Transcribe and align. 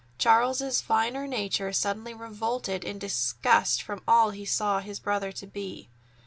Charles's 0.17 0.81
finer 0.81 1.27
nature 1.27 1.71
suddenly 1.71 2.11
revolted 2.15 2.83
in 2.83 2.97
disgust 2.97 3.83
from 3.83 4.01
all 4.07 4.31
that 4.31 4.37
he 4.37 4.45
saw 4.45 4.79
his 4.79 4.99
brother 4.99 5.31
to 5.33 5.45
be. 5.45 5.89